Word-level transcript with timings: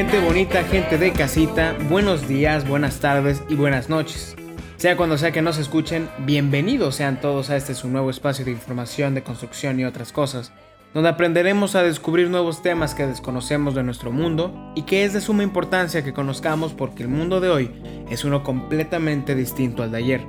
Gente 0.00 0.18
bonita, 0.18 0.64
gente 0.64 0.96
de 0.96 1.12
casita, 1.12 1.76
buenos 1.90 2.26
días, 2.26 2.66
buenas 2.66 3.00
tardes 3.00 3.42
y 3.50 3.54
buenas 3.54 3.90
noches. 3.90 4.34
Sea 4.76 4.96
cuando 4.96 5.18
sea 5.18 5.30
que 5.30 5.42
nos 5.42 5.58
escuchen, 5.58 6.08
bienvenidos 6.20 6.94
sean 6.94 7.20
todos 7.20 7.50
a 7.50 7.56
este 7.58 7.74
su 7.74 7.86
nuevo 7.90 8.08
espacio 8.08 8.46
de 8.46 8.50
información, 8.50 9.14
de 9.14 9.22
construcción 9.22 9.78
y 9.78 9.84
otras 9.84 10.10
cosas, 10.10 10.52
donde 10.94 11.10
aprenderemos 11.10 11.74
a 11.74 11.82
descubrir 11.82 12.30
nuevos 12.30 12.62
temas 12.62 12.94
que 12.94 13.06
desconocemos 13.06 13.74
de 13.74 13.82
nuestro 13.82 14.10
mundo 14.10 14.72
y 14.74 14.84
que 14.84 15.04
es 15.04 15.12
de 15.12 15.20
suma 15.20 15.42
importancia 15.42 16.02
que 16.02 16.14
conozcamos 16.14 16.72
porque 16.72 17.02
el 17.02 17.10
mundo 17.10 17.42
de 17.42 17.50
hoy 17.50 17.70
es 18.08 18.24
uno 18.24 18.42
completamente 18.42 19.34
distinto 19.34 19.82
al 19.82 19.90
de 19.90 19.98
ayer. 19.98 20.26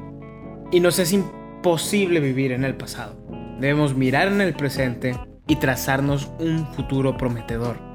Y 0.73 0.81
nos 0.81 0.99
es 0.99 1.13
imposible 1.13 2.19
vivir 2.19 2.51
en 2.51 2.65
el 2.65 2.75
pasado. 2.75 3.15
Debemos 3.61 3.95
mirar 3.95 4.27
en 4.27 4.41
el 4.41 4.53
presente 4.53 5.17
y 5.47 5.55
trazarnos 5.55 6.29
un 6.39 6.67
futuro 6.73 7.15
prometedor 7.15 7.90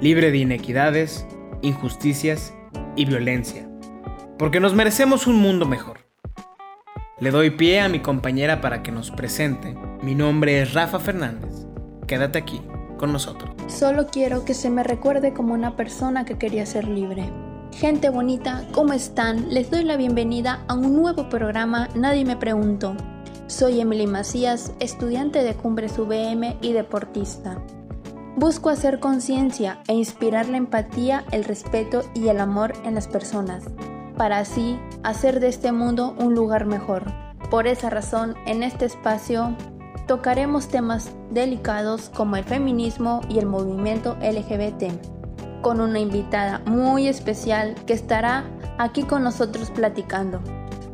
libre 0.00 0.30
de 0.30 0.38
inequidades, 0.38 1.26
injusticias 1.62 2.54
y 2.94 3.04
violencia, 3.04 3.68
porque 4.38 4.60
nos 4.60 4.74
merecemos 4.74 5.26
un 5.26 5.36
mundo 5.36 5.66
mejor. 5.66 6.00
Le 7.18 7.32
doy 7.32 7.50
pie 7.50 7.80
a 7.80 7.88
mi 7.88 7.98
compañera 7.98 8.60
para 8.60 8.82
que 8.84 8.92
nos 8.92 9.10
presente. 9.10 9.74
Mi 10.02 10.14
nombre 10.14 10.62
es 10.62 10.72
Rafa 10.72 11.00
Fernández. 11.00 11.66
Quédate 12.06 12.38
aquí 12.38 12.62
con 12.96 13.12
nosotros. 13.12 13.50
Solo 13.66 14.06
quiero 14.06 14.44
que 14.44 14.54
se 14.54 14.70
me 14.70 14.84
recuerde 14.84 15.32
como 15.32 15.52
una 15.52 15.76
persona 15.76 16.24
que 16.24 16.38
quería 16.38 16.64
ser 16.64 16.86
libre. 16.86 17.28
Gente 17.76 18.08
bonita, 18.08 18.68
¿cómo 18.72 18.92
están? 18.92 19.52
Les 19.52 19.70
doy 19.70 19.82
la 19.82 19.96
bienvenida 19.96 20.64
a 20.68 20.74
un 20.74 20.94
nuevo 20.94 21.28
programa 21.28 21.88
Nadie 21.96 22.24
me 22.24 22.36
preguntó. 22.36 22.96
Soy 23.48 23.80
Emily 23.80 24.06
Macías, 24.06 24.72
estudiante 24.78 25.42
de 25.42 25.54
Cumbres 25.54 25.98
VM 25.98 26.56
y 26.60 26.72
deportista. 26.72 27.60
Busco 28.38 28.70
hacer 28.70 29.00
conciencia 29.00 29.80
e 29.88 29.94
inspirar 29.94 30.48
la 30.48 30.58
empatía, 30.58 31.24
el 31.32 31.42
respeto 31.42 32.04
y 32.14 32.28
el 32.28 32.38
amor 32.38 32.72
en 32.84 32.94
las 32.94 33.08
personas, 33.08 33.64
para 34.16 34.38
así 34.38 34.78
hacer 35.02 35.40
de 35.40 35.48
este 35.48 35.72
mundo 35.72 36.14
un 36.20 36.36
lugar 36.36 36.64
mejor. 36.64 37.02
Por 37.50 37.66
esa 37.66 37.90
razón, 37.90 38.36
en 38.46 38.62
este 38.62 38.84
espacio 38.84 39.56
tocaremos 40.06 40.68
temas 40.68 41.10
delicados 41.32 42.10
como 42.10 42.36
el 42.36 42.44
feminismo 42.44 43.22
y 43.28 43.40
el 43.40 43.46
movimiento 43.46 44.16
LGBT, 44.20 44.84
con 45.60 45.80
una 45.80 45.98
invitada 45.98 46.60
muy 46.64 47.08
especial 47.08 47.74
que 47.86 47.94
estará 47.94 48.44
aquí 48.78 49.02
con 49.02 49.24
nosotros 49.24 49.72
platicando. 49.72 50.40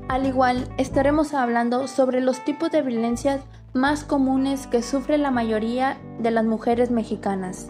Al 0.09 0.25
igual, 0.25 0.67
estaremos 0.78 1.34
hablando 1.34 1.89
sobre 1.89 2.22
los 2.22 2.42
tipos 2.42 2.70
de 2.70 2.81
violencias 2.81 3.42
más 3.75 4.05
comunes 4.05 4.69
que 4.69 4.83
sufre 4.83 5.19
la 5.19 5.33
mayoría 5.33 5.98
de 6.20 6.30
las 6.30 6.44
mujeres 6.44 6.92
mexicanas. 6.92 7.69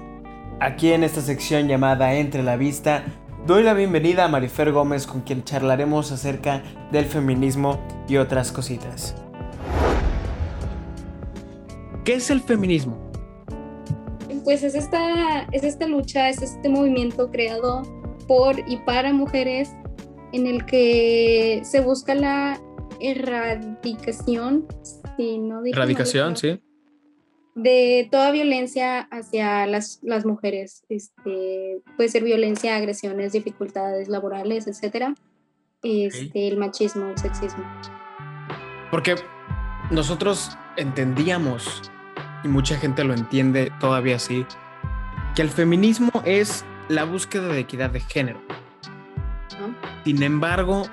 Aquí 0.61 0.93
en 0.93 1.03
esta 1.03 1.23
sección 1.23 1.67
llamada 1.67 2.15
Entre 2.15 2.43
la 2.43 2.57
Vista, 2.57 3.05
doy 3.47 3.63
la 3.63 3.73
bienvenida 3.73 4.27
a 4.27 4.29
Marifer 4.29 4.71
Gómez 4.71 5.07
con 5.07 5.23
quien 5.23 5.45
charlaremos 5.45 6.13
acerca 6.13 6.63
del 6.93 7.07
feminismo 7.07 7.81
y 8.07 8.19
otras 8.19 8.53
cositas. 8.53 9.17
¿Qué 12.05 12.17
es 12.17 12.31
el 12.31 12.43
feminismo? 12.43 12.99
Pues 14.45 14.63
es 14.63 14.75
esta, 14.75 15.47
es 15.53 15.65
esta 15.65 15.87
lucha, 15.87 16.29
es 16.29 16.43
este 16.43 16.69
movimiento 16.69 17.31
creado 17.31 17.83
por 18.29 18.59
y 18.69 18.77
para 18.85 19.15
mujeres 19.15 19.73
en 20.35 20.47
el 20.47 20.67
que 20.67 21.63
se 21.65 21.81
busca 21.81 22.15
la 22.15 22.61
erradicación 23.01 24.67
Sí, 25.17 25.39
no 25.39 25.65
Erradicación, 25.65 26.37
sí. 26.37 26.61
De 27.55 28.09
toda 28.11 28.33
violencia 28.33 29.03
hacia 29.13 29.67
las, 29.67 30.01
mujeres. 30.25 30.85
Este, 30.89 31.81
puede 31.97 32.09
ser 32.09 32.25
violencia, 32.25 32.77
agresiones, 32.77 33.33
dificultades 33.33 34.09
laborales, 34.09 34.67
etcétera. 34.67 35.15
Este, 35.83 36.49
El 36.49 36.57
machismo, 36.57 37.11
el 37.11 37.19
sexismo. 37.19 37.65
Porque 38.91 39.17
nosotros 39.91 40.57
entendíamos, 40.77 41.83
y 42.43 42.49
mucha 42.49 42.77
gente 42.77 43.05
lo 43.05 43.15
entiende 43.15 43.71
todavía 43.79 44.17
así, 44.17 44.47
que 45.35 45.43
el 45.43 45.51
feminismo 45.51 46.11
es 46.25 46.65
la 46.89 47.05
búsqueda 47.05 47.49
de 47.49 47.61
equidad 47.61 47.91
de 47.91 48.01
género. 48.01 48.41
Sin 50.05 50.23
embargo, 50.23 50.85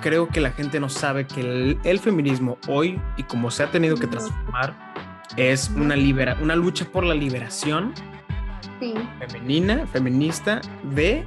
creo 0.00 0.28
que 0.28 0.40
la 0.40 0.50
gente 0.50 0.80
no 0.80 0.88
sabe 0.88 1.26
que 1.26 1.78
el, 1.82 1.98
feminismo 2.00 2.58
hoy 2.68 3.00
y 3.16 3.22
como 3.24 3.50
se 3.50 3.62
ha 3.62 3.70
tenido 3.70 3.96
que 3.96 4.06
transformar 4.06 4.74
es 5.36 5.70
una, 5.76 5.96
libera, 5.96 6.36
una 6.40 6.56
lucha 6.56 6.84
por 6.84 7.04
la 7.04 7.14
liberación 7.14 7.94
femenina, 9.18 9.86
feminista 9.86 10.60
de 10.82 11.24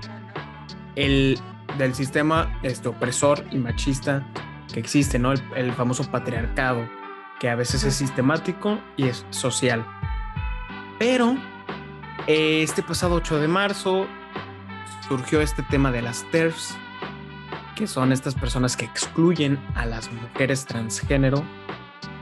el, 0.96 1.40
del 1.78 1.94
sistema 1.94 2.60
este, 2.64 2.90
opresor 2.90 3.44
y 3.52 3.58
machista 3.58 4.26
que 4.74 4.80
existe, 4.80 5.20
¿no? 5.20 5.34
El, 5.56 5.72
famoso 5.74 6.04
patriarcado, 6.10 6.88
que 7.40 7.50
a 7.50 7.56
veces 7.56 7.84
es 7.84 7.94
sistemático 7.94 8.80
y 8.98 9.08
es 9.08 9.26
social. 9.30 9.86
Pero 10.98 11.38
este 12.28 12.82
pasado 12.82 13.16
8 13.16 13.40
de 13.40 13.48
marzo 13.48 14.08
surgió 15.08 15.42
este 15.42 15.62
tema 15.64 15.92
de 15.92 16.02
las 16.02 16.24
TERFs, 16.32 16.76
que 17.76 17.88
son 17.88 18.12
estas 18.12 18.36
personas 18.36 18.78
que 18.78 18.86
excluyen 18.86 19.60
a 19.76 19.86
las 19.86 20.12
mujeres 20.12 20.66
transgénero 20.66 21.44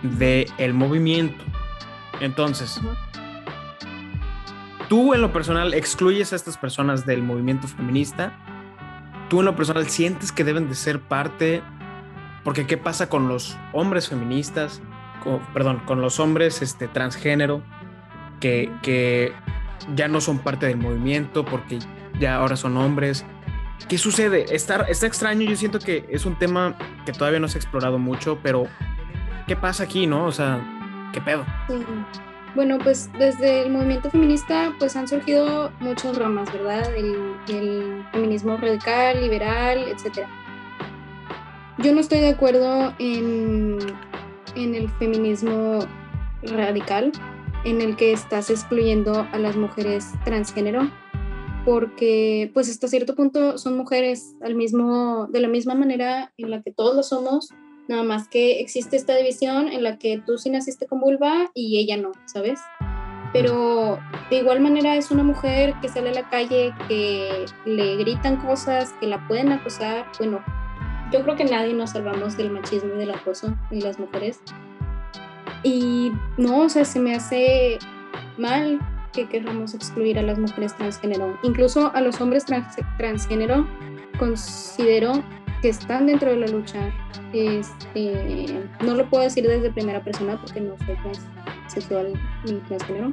del 0.02 0.48
el 0.58 0.74
movimiento. 0.74 1.44
Entonces, 2.20 2.80
tú 4.88 5.14
en 5.14 5.22
lo 5.22 5.32
personal 5.34 5.74
excluyes 5.74 6.34
a 6.34 6.36
estas 6.36 6.58
personas 6.58 7.06
del 7.06 7.24
movimiento 7.24 7.68
feminista. 7.68 8.34
Tú 9.30 9.40
en 9.40 9.46
lo 9.46 9.56
personal 9.56 9.88
sientes 9.88 10.32
que 10.32 10.44
deben 10.44 10.68
de 10.68 10.76
ser 10.76 11.00
parte, 11.00 11.64
porque 12.44 12.68
¿qué 12.68 12.78
pasa 12.78 13.10
con 13.10 13.28
los 13.28 13.58
hombres 13.74 14.10
feministas? 14.10 14.82
perdón, 15.54 15.82
con 15.86 16.02
los 16.02 16.20
hombres 16.20 16.64
este, 16.64 16.88
transgénero 16.88 17.62
que, 18.40 18.72
que 18.82 19.34
ya 19.96 20.08
no 20.08 20.22
son 20.22 20.40
parte 20.40 20.66
del 20.66 20.78
movimiento 20.78 21.46
porque 21.46 21.80
ya 22.20 22.38
ahora 22.38 22.56
son 22.56 22.78
hombres 22.78 23.26
¿Qué 23.88 23.98
sucede? 23.98 24.46
Está, 24.54 24.84
está 24.84 25.08
extraño, 25.08 25.50
yo 25.50 25.56
siento 25.56 25.80
que 25.80 26.06
es 26.10 26.26
un 26.26 26.38
tema 26.38 26.76
que 27.06 27.12
todavía 27.12 27.40
no 27.40 27.48
se 27.48 27.58
ha 27.58 27.62
explorado 27.62 27.98
mucho, 28.00 28.40
pero 28.42 28.68
¿qué 29.48 29.56
pasa 29.56 29.84
aquí, 29.84 30.08
no? 30.08 30.26
O 30.26 30.32
sea, 30.32 30.62
¿qué 31.14 31.22
pedo? 31.22 31.46
Bueno, 32.56 32.78
pues 32.80 33.10
desde 33.18 33.64
el 33.64 33.72
movimiento 33.72 34.10
feminista 34.10 34.74
pues 34.78 34.96
han 34.96 35.08
surgido 35.08 35.72
muchas 35.80 36.18
ramas, 36.18 36.52
¿verdad? 36.52 36.94
El, 36.96 38.06
feminismo 38.12 38.58
radical, 38.58 39.22
liberal, 39.22 39.86
etc. 39.88 40.28
Yo 41.78 41.94
no 41.94 42.02
estoy 42.02 42.20
de 42.20 42.30
acuerdo 42.30 42.94
en, 43.00 43.80
en 44.56 44.76
el 44.76 44.90
feminismo 44.90 45.80
radical, 46.44 47.12
en 47.64 47.82
el 47.82 47.96
que 47.96 48.12
estás 48.12 48.50
excluyendo 48.50 49.28
a 49.32 49.38
las 49.38 49.56
mujeres 49.56 50.12
transgénero 50.26 50.90
porque 51.66 52.50
pues 52.54 52.70
hasta 52.70 52.88
cierto 52.88 53.16
punto 53.16 53.58
son 53.58 53.78
mujeres 53.78 54.36
al 54.42 54.56
mismo, 54.56 55.28
de 55.28 55.42
la 55.42 55.48
misma 55.48 55.76
manera 55.76 56.34
en 56.38 56.50
la 56.50 56.62
que 56.62 56.72
todos 56.72 56.96
lo 56.96 57.04
somos, 57.04 57.50
nada 57.88 58.04
más 58.04 58.28
que 58.28 58.60
existe 58.60 58.96
esta 58.96 59.16
división 59.16 59.68
en 59.68 59.84
la 59.84 59.98
que 59.98 60.22
tú 60.26 60.38
sí 60.38 60.50
naciste 60.50 60.88
con 60.88 61.00
vulva 61.00 61.52
y 61.54 61.80
ella 61.80 61.98
no, 61.98 62.12
¿sabes? 62.26 62.60
Pero 63.34 64.00
de 64.30 64.38
igual 64.38 64.60
manera 64.60 64.96
es 64.96 65.12
una 65.12 65.24
mujer 65.24 65.74
que 65.82 65.88
sale 65.88 66.10
a 66.10 66.14
la 66.14 66.30
calle, 66.30 66.74
que 66.88 67.46
le 67.66 67.96
gritan 67.98 68.38
cosas, 68.38 68.94
que 69.00 69.08
la 69.08 69.26
pueden 69.28 69.52
acosar. 69.52 70.06
Bueno, 70.20 70.44
yo 71.14 71.22
creo 71.24 71.36
que 71.38 71.46
nadie 71.46 71.74
nos 71.74 71.92
salvamos 71.92 72.36
del 72.36 72.52
machismo 72.52 72.94
y 72.96 72.98
del 72.98 73.12
acoso 73.12 73.56
y 73.70 73.82
las 73.82 74.00
mujeres. 74.00 74.42
Y 75.64 76.12
no, 76.38 76.64
o 76.64 76.70
sea, 76.70 76.84
se 76.84 77.00
me 77.00 77.16
hace 77.16 77.80
mal 78.38 78.80
que 79.12 79.28
queramos 79.28 79.74
excluir 79.74 80.18
a 80.18 80.22
las 80.22 80.40
mujeres 80.40 80.76
transgénero. 80.76 81.38
Incluso 81.44 81.92
a 81.94 82.02
los 82.02 82.20
hombres 82.22 82.46
transgénero 82.98 83.68
considero 84.18 85.24
que 85.62 85.70
están 85.70 86.08
dentro 86.08 86.32
de 86.32 86.38
la 86.38 86.48
lucha. 86.48 86.92
Este, 87.34 88.68
no 88.84 88.96
lo 88.96 89.10
puedo 89.10 89.24
decir 89.24 89.48
desde 89.48 89.72
primera 89.72 90.04
persona 90.04 90.40
porque 90.40 90.62
no 90.62 90.76
soy 90.86 90.96
transsexual 90.96 92.14
ni 92.46 92.54
transgénero. 92.62 93.12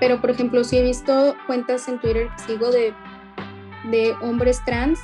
Pero, 0.00 0.20
por 0.20 0.30
ejemplo, 0.30 0.64
sí 0.64 0.78
he 0.78 0.82
visto 0.82 1.36
cuentas 1.46 1.86
en 1.88 2.00
Twitter 2.00 2.28
que 2.36 2.42
sigo 2.42 2.70
de, 2.70 2.92
de 3.90 4.12
hombres 4.22 4.60
trans 4.64 4.98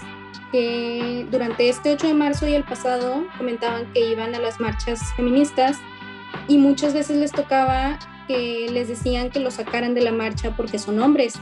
que 0.51 1.27
durante 1.31 1.69
este 1.69 1.93
8 1.93 2.09
de 2.09 2.15
marzo 2.15 2.49
y 2.49 2.55
el 2.55 2.65
pasado 2.65 3.27
comentaban 3.37 3.93
que 3.93 4.01
iban 4.11 4.35
a 4.35 4.39
las 4.39 4.61
marchas 4.61 5.01
feministas 5.15 5.79
y 6.49 6.59
muchas 6.59 6.95
veces 6.95 7.19
les 7.19 7.33
tocaba 7.33 7.99
que 8.29 8.69
les 8.71 8.87
decían 8.87 9.31
que 9.31 9.41
los 9.41 9.55
sacaran 9.55 9.95
de 9.95 10.03
la 10.03 10.13
marcha 10.13 10.55
porque 10.57 10.79
son 10.79 11.01
hombres, 11.01 11.35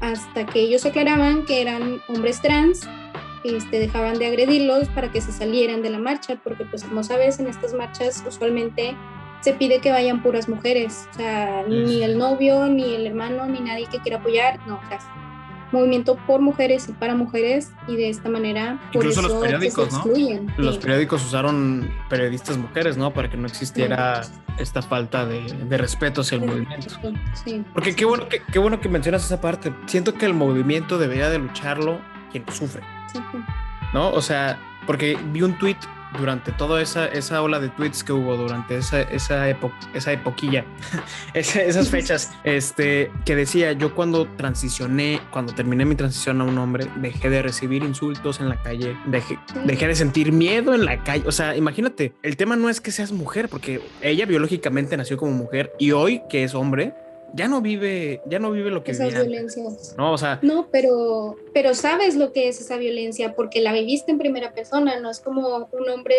hasta 0.00 0.44
que 0.44 0.60
ellos 0.60 0.84
aclaraban 0.84 1.46
que 1.46 1.62
eran 1.62 2.02
hombres 2.08 2.42
trans, 2.42 2.86
este, 3.44 3.78
dejaban 3.78 4.18
de 4.18 4.26
agredirlos 4.26 4.88
para 4.88 5.10
que 5.10 5.20
se 5.20 5.32
salieran 5.32 5.82
de 5.82 5.90
la 5.90 5.98
marcha, 5.98 6.38
porque 6.44 6.64
pues 6.64 6.84
como 6.84 7.02
sabes, 7.02 7.38
en 7.38 7.46
estas 7.46 7.72
marchas 7.72 8.22
usualmente 8.26 8.96
se 9.40 9.54
pide 9.54 9.80
que 9.80 9.90
vayan 9.90 10.22
puras 10.22 10.48
mujeres, 10.48 11.08
o 11.12 11.16
sea, 11.16 11.64
ni 11.66 12.02
el 12.02 12.18
novio, 12.18 12.66
ni 12.66 12.94
el 12.94 13.06
hermano, 13.06 13.46
ni 13.46 13.60
nadie 13.60 13.86
que 13.86 13.98
quiera 13.98 14.18
apoyar, 14.18 14.60
no, 14.66 14.80
movimiento 15.72 16.16
por 16.26 16.40
mujeres 16.40 16.88
y 16.88 16.92
para 16.92 17.14
mujeres 17.14 17.72
y 17.88 17.96
de 17.96 18.10
esta 18.10 18.28
manera 18.28 18.80
por 18.92 19.04
Incluso 19.04 19.22
los 19.22 19.32
periódicos, 19.32 19.92
¿no? 19.92 20.04
Los 20.58 20.78
periódicos 20.78 21.24
usaron 21.24 21.90
periodistas 22.08 22.58
mujeres, 22.58 22.96
¿no? 22.96 23.12
Para 23.12 23.30
que 23.30 23.36
no 23.36 23.46
existiera 23.46 24.22
esta 24.58 24.82
falta 24.82 25.26
de, 25.26 25.76
respeto 25.76 26.20
hacia 26.20 26.36
el 26.36 26.46
movimiento. 26.46 26.94
Sí. 27.44 27.64
Porque 27.72 27.96
qué 27.96 28.04
bueno, 28.04 28.28
qué, 28.28 28.42
qué 28.52 28.58
bueno 28.58 28.80
que 28.80 28.88
mencionas 28.88 29.24
esa 29.24 29.40
parte. 29.40 29.72
Siento 29.86 30.14
que 30.14 30.26
el 30.26 30.34
movimiento 30.34 30.98
debería 30.98 31.30
de 31.30 31.38
lucharlo 31.38 32.00
quien 32.30 32.44
sufre. 32.52 32.82
¿No? 33.92 34.10
O 34.10 34.22
sea, 34.22 34.58
porque 34.86 35.18
vi 35.32 35.42
un 35.42 35.58
tweet 35.58 35.76
durante 36.18 36.52
toda 36.52 36.80
esa, 36.82 37.06
esa 37.06 37.42
ola 37.42 37.60
de 37.60 37.68
tweets 37.70 38.04
que 38.04 38.12
hubo 38.12 38.36
durante 38.36 38.76
esa, 38.76 39.02
esa, 39.02 39.48
esa 39.48 40.12
epoquilla, 40.12 40.64
esas 41.34 41.88
fechas, 41.88 42.30
este, 42.44 43.10
que 43.24 43.36
decía, 43.36 43.72
yo 43.72 43.94
cuando 43.94 44.26
transicioné, 44.36 45.20
cuando 45.30 45.54
terminé 45.54 45.84
mi 45.84 45.94
transición 45.94 46.40
a 46.40 46.44
un 46.44 46.58
hombre, 46.58 46.86
dejé 46.96 47.30
de 47.30 47.42
recibir 47.42 47.82
insultos 47.82 48.40
en 48.40 48.48
la 48.48 48.60
calle, 48.62 48.96
dejé, 49.06 49.38
dejé 49.64 49.88
de 49.88 49.94
sentir 49.94 50.32
miedo 50.32 50.74
en 50.74 50.84
la 50.84 51.02
calle. 51.02 51.24
O 51.26 51.32
sea, 51.32 51.56
imagínate, 51.56 52.12
el 52.22 52.36
tema 52.36 52.56
no 52.56 52.68
es 52.68 52.80
que 52.80 52.90
seas 52.90 53.12
mujer, 53.12 53.48
porque 53.48 53.80
ella 54.00 54.26
biológicamente 54.26 54.96
nació 54.96 55.16
como 55.16 55.32
mujer 55.32 55.72
y 55.78 55.92
hoy 55.92 56.22
que 56.28 56.44
es 56.44 56.54
hombre, 56.54 56.94
ya 57.34 57.48
no 57.48 57.60
vive, 57.60 58.20
ya 58.26 58.38
no 58.38 58.50
vive 58.50 58.70
lo 58.70 58.84
que 58.84 58.92
Esas 58.92 59.12
violencias. 59.12 59.94
No, 59.96 60.12
o 60.12 60.18
sea. 60.18 60.38
No, 60.42 60.68
pero, 60.70 61.36
pero 61.52 61.74
sabes 61.74 62.16
lo 62.16 62.32
que 62.32 62.48
es 62.48 62.60
esa 62.60 62.76
violencia 62.76 63.34
porque 63.34 63.60
la 63.60 63.72
viviste 63.72 64.10
en 64.10 64.18
primera 64.18 64.52
persona, 64.52 65.00
no 65.00 65.10
es 65.10 65.20
como 65.20 65.68
un 65.72 65.88
hombre 65.88 66.14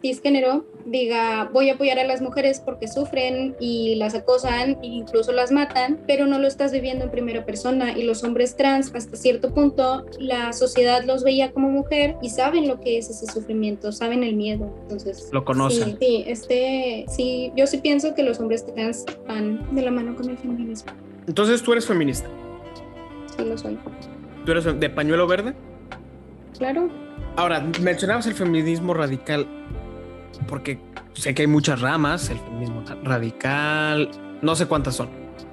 cisgénero 0.00 0.64
diga 0.86 1.50
voy 1.52 1.70
a 1.70 1.74
apoyar 1.74 1.98
a 1.98 2.04
las 2.04 2.20
mujeres 2.22 2.60
porque 2.60 2.88
sufren 2.88 3.56
y 3.60 3.96
las 3.96 4.14
acosan 4.14 4.78
e 4.82 4.86
incluso 4.86 5.32
las 5.32 5.52
matan, 5.52 6.00
pero 6.06 6.26
no 6.26 6.38
lo 6.38 6.46
estás 6.46 6.72
viviendo 6.72 7.04
en 7.04 7.10
primera 7.10 7.44
persona 7.44 7.96
y 7.96 8.02
los 8.02 8.24
hombres 8.24 8.56
trans 8.56 8.94
hasta 8.94 9.16
cierto 9.16 9.52
punto 9.52 10.06
la 10.18 10.52
sociedad 10.52 11.04
los 11.04 11.24
veía 11.24 11.52
como 11.52 11.68
mujer 11.68 12.16
y 12.22 12.30
saben 12.30 12.68
lo 12.68 12.80
que 12.80 12.98
es 12.98 13.10
ese 13.10 13.26
sufrimiento, 13.26 13.92
saben 13.92 14.22
el 14.22 14.36
miedo, 14.36 14.72
entonces 14.82 15.28
lo 15.32 15.44
conocen. 15.44 15.98
Sí, 15.98 16.24
este, 16.26 17.04
sí, 17.08 17.52
yo 17.56 17.66
sí 17.66 17.78
pienso 17.78 18.14
que 18.14 18.22
los 18.22 18.40
hombres 18.40 18.64
trans 18.66 19.04
van 19.26 19.74
de 19.74 19.82
la 19.82 19.90
mano 19.90 20.16
con 20.16 20.30
el 20.30 20.38
feminismo. 20.38 20.92
Entonces 21.26 21.62
tú 21.62 21.72
eres 21.72 21.86
feminista. 21.86 22.28
Sí, 23.36 23.44
lo 23.44 23.56
soy. 23.58 23.78
¿Tú 24.48 24.52
eres 24.52 24.64
de 24.80 24.88
pañuelo 24.88 25.26
verde? 25.26 25.54
Claro. 26.56 26.88
Ahora, 27.36 27.62
mencionabas 27.82 28.26
el 28.28 28.32
feminismo 28.32 28.94
radical 28.94 29.46
porque 30.48 30.80
sé 31.12 31.34
que 31.34 31.42
hay 31.42 31.46
muchas 31.46 31.82
ramas, 31.82 32.30
el 32.30 32.38
feminismo 32.38 32.82
radical, 33.04 34.10
no 34.40 34.56
sé 34.56 34.64
cuántas 34.64 34.96
son 34.96 35.10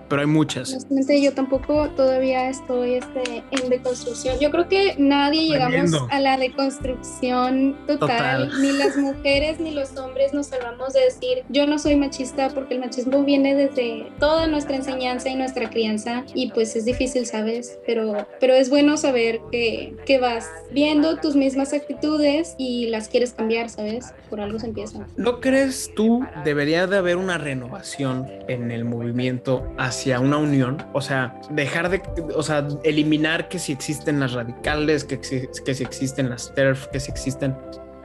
pero 0.07 0.21
hay 0.21 0.27
muchas. 0.27 0.69
Honestamente, 0.71 1.21
yo 1.21 1.33
tampoco 1.33 1.89
todavía 1.91 2.49
estoy 2.49 2.95
este, 2.95 3.43
en 3.51 3.69
deconstrucción. 3.69 4.37
Yo 4.39 4.51
creo 4.51 4.67
que 4.67 4.95
nadie 4.97 5.47
llegamos 5.47 5.91
a 6.09 6.19
la 6.19 6.37
deconstrucción 6.37 7.75
total. 7.87 8.51
Ni 8.61 8.71
las 8.73 8.97
mujeres 8.97 9.59
ni 9.59 9.71
los 9.71 9.95
hombres 9.97 10.33
nos 10.33 10.47
salvamos 10.47 10.93
de 10.93 11.01
decir, 11.01 11.43
yo 11.49 11.65
no 11.67 11.79
soy 11.79 11.95
machista 11.95 12.49
porque 12.49 12.75
el 12.75 12.79
machismo 12.81 13.23
viene 13.23 13.55
desde 13.55 14.11
toda 14.19 14.47
nuestra 14.47 14.75
enseñanza 14.75 15.29
y 15.29 15.35
nuestra 15.35 15.69
crianza 15.69 16.23
y 16.33 16.51
pues 16.51 16.75
es 16.75 16.85
difícil, 16.85 17.25
¿sabes? 17.25 17.79
Pero, 17.85 18.27
pero 18.39 18.53
es 18.53 18.69
bueno 18.69 18.97
saber 18.97 19.39
que, 19.51 19.95
que 20.05 20.19
vas 20.19 20.49
viendo 20.71 21.17
tus 21.17 21.35
mismas 21.35 21.73
actitudes 21.73 22.55
y 22.57 22.87
las 22.87 23.09
quieres 23.09 23.33
cambiar, 23.33 23.69
¿sabes? 23.69 24.13
Por 24.29 24.41
algo 24.41 24.59
se 24.59 24.67
empieza. 24.67 25.07
¿No 25.17 25.39
crees 25.39 25.91
tú 25.95 26.25
debería 26.43 26.87
de 26.87 26.97
haber 26.97 27.17
una 27.17 27.37
renovación 27.37 28.27
en 28.47 28.71
el 28.71 28.85
movimiento 28.85 29.63
hacia 29.77 29.94
una 30.19 30.37
unión, 30.37 30.77
o 30.93 31.01
sea, 31.01 31.39
dejar 31.49 31.89
de, 31.89 32.01
o 32.35 32.43
sea, 32.43 32.67
eliminar 32.83 33.47
que 33.47 33.59
si 33.59 33.71
existen 33.71 34.19
las 34.19 34.33
radicales, 34.33 35.03
que, 35.03 35.19
que 35.19 35.73
si 35.73 35.83
existen 35.83 36.29
las 36.29 36.53
TERF, 36.53 36.87
que 36.87 36.99
si 36.99 37.11
existen, 37.11 37.55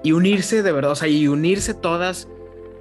y 0.03 0.13
unirse 0.13 0.63
de 0.63 0.73
verdad, 0.73 0.93
o 0.93 0.95
sea, 0.95 1.09
y 1.09 1.29
unirse 1.29 1.75
todas 1.75 2.29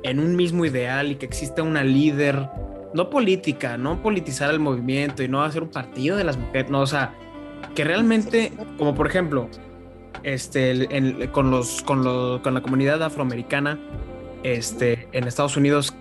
en 0.03 0.19
un 0.19 0.35
mismo 0.35 0.65
ideal 0.65 1.11
y 1.11 1.15
que 1.15 1.25
exista 1.25 1.63
una 1.63 1.83
líder, 1.83 2.49
no 2.93 3.09
política, 3.09 3.77
no 3.77 4.01
politizar 4.01 4.51
el 4.51 4.59
movimiento 4.59 5.23
y 5.23 5.27
no 5.27 5.43
hacer 5.43 5.63
un 5.63 5.69
partido 5.69 6.17
de 6.17 6.23
las 6.23 6.37
mujeres, 6.37 6.69
no, 6.71 6.81
o 6.81 6.87
sea, 6.87 7.13
que 7.75 7.83
realmente, 7.83 8.53
como 8.77 8.95
por 8.95 9.07
ejemplo, 9.07 9.49
este, 10.23 11.29
con, 11.31 11.51
los, 11.51 11.81
con, 11.83 12.39
con 12.39 12.53
la 12.53 12.61
comunidad 12.61 13.03
afroamericana, 13.03 13.79
este, 14.43 15.07
en 15.11 15.27
Estados 15.27 15.57
Unidos, 15.57 15.93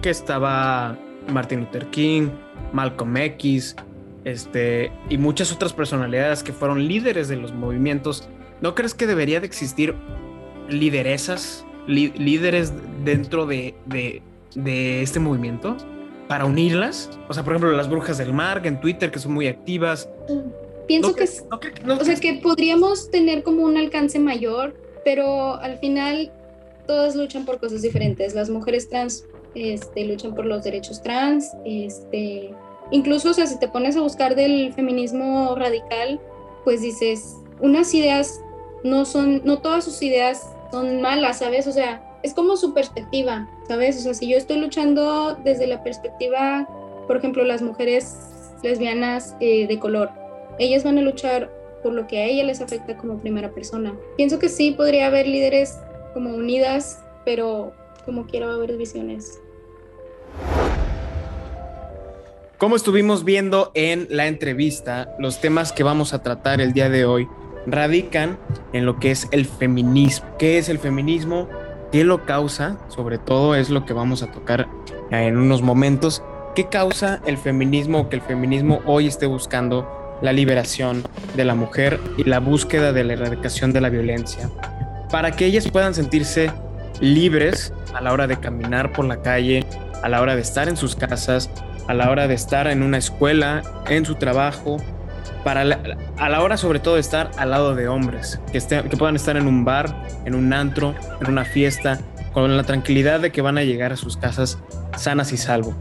que 0.00 0.10
estaba 0.10 0.98
Martin 1.28 1.60
Luther 1.60 1.86
King, 1.86 2.28
Malcolm 2.72 3.16
X, 3.16 3.76
este, 4.24 4.92
y 5.08 5.18
muchas 5.18 5.52
otras 5.52 5.72
personalidades 5.72 6.42
que 6.42 6.52
fueron 6.52 6.86
líderes 6.86 7.28
de 7.28 7.36
los 7.36 7.52
movimientos. 7.52 8.28
¿No 8.60 8.74
crees 8.74 8.94
que 8.94 9.06
debería 9.06 9.40
de 9.40 9.46
existir 9.46 9.94
lideresas, 10.68 11.64
líderes 11.86 12.72
dentro 13.04 13.46
de, 13.46 13.74
de, 13.86 15.02
este 15.02 15.18
movimiento 15.18 15.76
para 16.28 16.44
unirlas? 16.44 17.10
O 17.28 17.34
sea, 17.34 17.42
por 17.42 17.54
ejemplo, 17.54 17.72
las 17.72 17.90
brujas 17.90 18.18
del 18.18 18.32
mar 18.32 18.64
en 18.64 18.80
Twitter 18.80 19.10
que 19.10 19.18
son 19.18 19.32
muy 19.32 19.48
activas. 19.48 20.08
Pienso 20.86 21.14
que, 21.14 21.24
o 21.24 22.04
sea, 22.04 22.16
que 22.16 22.34
podríamos 22.34 23.10
tener 23.10 23.42
como 23.42 23.62
un 23.62 23.76
alcance 23.76 24.18
mayor, 24.18 24.74
pero 25.04 25.56
al 25.56 25.78
final 25.78 26.30
todas 26.86 27.16
luchan 27.16 27.44
por 27.44 27.58
cosas 27.58 27.82
diferentes. 27.82 28.34
Las 28.34 28.50
mujeres 28.50 28.88
trans 28.88 29.24
este, 29.54 30.04
luchan 30.04 30.34
por 30.34 30.46
los 30.46 30.64
derechos 30.64 31.02
trans, 31.02 31.52
este, 31.64 32.54
incluso, 32.90 33.30
o 33.30 33.34
sea, 33.34 33.46
si 33.46 33.58
te 33.58 33.68
pones 33.68 33.96
a 33.96 34.00
buscar 34.00 34.34
del 34.34 34.72
feminismo 34.72 35.54
radical, 35.56 36.20
pues 36.64 36.80
dices, 36.82 37.36
unas 37.60 37.92
ideas 37.94 38.40
no 38.84 39.04
son, 39.04 39.42
no 39.44 39.58
todas 39.58 39.84
sus 39.84 40.02
ideas 40.02 40.48
son 40.70 41.00
malas, 41.00 41.38
¿sabes? 41.38 41.66
O 41.66 41.72
sea, 41.72 42.18
es 42.22 42.34
como 42.34 42.56
su 42.56 42.72
perspectiva, 42.72 43.48
¿sabes? 43.68 43.98
O 43.98 44.00
sea, 44.00 44.14
si 44.14 44.28
yo 44.28 44.36
estoy 44.36 44.58
luchando 44.58 45.34
desde 45.44 45.66
la 45.66 45.82
perspectiva, 45.82 46.68
por 47.06 47.16
ejemplo, 47.16 47.44
las 47.44 47.62
mujeres 47.62 48.16
lesbianas 48.62 49.36
eh, 49.40 49.66
de 49.66 49.78
color, 49.78 50.10
ellas 50.58 50.84
van 50.84 50.98
a 50.98 51.02
luchar 51.02 51.50
por 51.82 51.92
lo 51.92 52.06
que 52.06 52.18
a 52.18 52.26
ella 52.26 52.44
les 52.44 52.60
afecta 52.60 52.96
como 52.96 53.18
primera 53.18 53.50
persona. 53.50 53.96
Pienso 54.16 54.38
que 54.38 54.48
sí 54.48 54.70
podría 54.70 55.06
haber 55.06 55.26
líderes 55.26 55.78
como 56.14 56.34
unidas, 56.34 57.02
pero 57.24 57.72
como 58.04 58.26
quiero 58.26 58.50
haber 58.50 58.76
visiones. 58.76 59.40
Como 62.62 62.76
estuvimos 62.76 63.24
viendo 63.24 63.72
en 63.74 64.06
la 64.08 64.28
entrevista, 64.28 65.16
los 65.18 65.40
temas 65.40 65.72
que 65.72 65.82
vamos 65.82 66.14
a 66.14 66.22
tratar 66.22 66.60
el 66.60 66.72
día 66.72 66.88
de 66.88 67.04
hoy 67.04 67.26
radican 67.66 68.38
en 68.72 68.86
lo 68.86 69.00
que 69.00 69.10
es 69.10 69.26
el 69.32 69.46
feminismo. 69.46 70.28
¿Qué 70.38 70.58
es 70.58 70.68
el 70.68 70.78
feminismo? 70.78 71.48
¿Qué 71.90 72.04
lo 72.04 72.24
causa? 72.24 72.78
Sobre 72.86 73.18
todo 73.18 73.56
es 73.56 73.68
lo 73.68 73.84
que 73.84 73.94
vamos 73.94 74.22
a 74.22 74.30
tocar 74.30 74.68
en 75.10 75.38
unos 75.38 75.60
momentos. 75.60 76.22
¿Qué 76.54 76.68
causa 76.68 77.20
el 77.26 77.36
feminismo 77.36 78.02
o 78.02 78.08
que 78.08 78.14
el 78.14 78.22
feminismo 78.22 78.80
hoy 78.86 79.08
esté 79.08 79.26
buscando 79.26 80.20
la 80.22 80.32
liberación 80.32 81.02
de 81.34 81.44
la 81.44 81.56
mujer 81.56 81.98
y 82.16 82.22
la 82.22 82.38
búsqueda 82.38 82.92
de 82.92 83.02
la 83.02 83.14
erradicación 83.14 83.72
de 83.72 83.80
la 83.80 83.88
violencia? 83.88 84.48
Para 85.10 85.32
que 85.32 85.46
ellas 85.46 85.66
puedan 85.66 85.94
sentirse 85.94 86.52
libres 87.00 87.72
a 87.92 88.00
la 88.00 88.12
hora 88.12 88.28
de 88.28 88.38
caminar 88.38 88.92
por 88.92 89.04
la 89.04 89.20
calle, 89.20 89.66
a 90.04 90.08
la 90.08 90.22
hora 90.22 90.36
de 90.36 90.42
estar 90.42 90.68
en 90.68 90.76
sus 90.76 90.94
casas, 90.94 91.50
a 91.88 91.94
la 91.94 92.10
hora 92.10 92.28
de 92.28 92.34
estar 92.34 92.66
en 92.66 92.82
una 92.82 92.98
escuela, 92.98 93.62
en 93.88 94.04
su 94.04 94.14
trabajo, 94.16 94.78
para 95.44 95.62
a 96.18 96.28
la 96.28 96.42
hora 96.42 96.56
sobre 96.56 96.78
todo 96.78 96.94
de 96.94 97.00
estar 97.00 97.30
al 97.36 97.50
lado 97.50 97.74
de 97.74 97.88
hombres, 97.88 98.40
que, 98.52 98.60
que 98.60 98.96
puedan 98.96 99.16
estar 99.16 99.36
en 99.36 99.46
un 99.46 99.64
bar, 99.64 100.06
en 100.24 100.34
un 100.34 100.52
antro, 100.52 100.94
en 101.20 101.28
una 101.28 101.44
fiesta, 101.44 101.98
con 102.32 102.56
la 102.56 102.62
tranquilidad 102.62 103.20
de 103.20 103.32
que 103.32 103.42
van 103.42 103.58
a 103.58 103.62
llegar 103.62 103.92
a 103.92 103.96
sus 103.96 104.16
casas 104.16 104.58
sanas 104.96 105.32
y 105.32 105.36
salvo, 105.36 105.74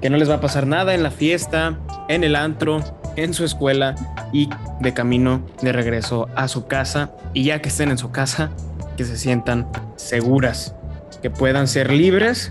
que 0.00 0.10
no 0.10 0.16
les 0.16 0.28
va 0.28 0.34
a 0.34 0.40
pasar 0.40 0.66
nada 0.66 0.94
en 0.94 1.02
la 1.02 1.10
fiesta, 1.10 1.78
en 2.08 2.24
el 2.24 2.36
antro, 2.36 2.82
en 3.16 3.32
su 3.32 3.44
escuela 3.44 3.94
y 4.32 4.48
de 4.80 4.92
camino 4.92 5.46
de 5.62 5.72
regreso 5.72 6.28
a 6.34 6.48
su 6.48 6.66
casa. 6.66 7.12
Y 7.32 7.44
ya 7.44 7.60
que 7.60 7.68
estén 7.68 7.90
en 7.90 7.98
su 7.98 8.10
casa, 8.10 8.50
que 8.96 9.04
se 9.04 9.16
sientan 9.16 9.68
seguras, 9.96 10.74
que 11.22 11.30
puedan 11.30 11.68
ser 11.68 11.92
libres 11.92 12.50